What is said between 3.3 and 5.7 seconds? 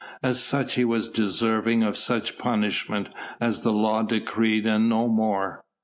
as the law decreed and no more.